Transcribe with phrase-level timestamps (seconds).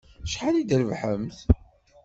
[0.25, 1.39] Acḥal i d-trebḥemt?